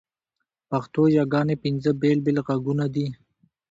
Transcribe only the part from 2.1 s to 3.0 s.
بېل ږغونه